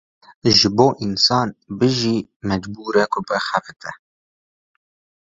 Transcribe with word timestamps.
Ji 0.57 0.67
bo 0.75 0.87
însan 1.05 1.49
bijî 1.77 2.17
mecbûre 2.47 3.03
ku 3.13 3.19
bixebite. 3.27 3.91